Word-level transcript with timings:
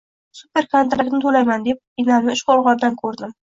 Superkontraktni 0.37 1.21
to'layman 1.25 1.67
deb 1.69 2.03
enamni 2.07 2.37
uchqo'rg'ondan 2.41 3.01
ko'rdim. 3.07 3.39